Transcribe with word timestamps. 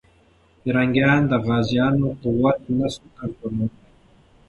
پرنګیان 0.61 1.21
د 1.31 1.33
غازيانو 1.45 2.07
قوت 2.21 2.59
نه 2.77 2.87
سو 2.93 3.03
کنټرولولی. 3.17 3.83